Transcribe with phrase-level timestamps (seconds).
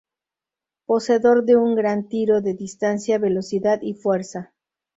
[0.87, 4.51] Poseedor de un gran tiro de distancia, velocidad y fuerza.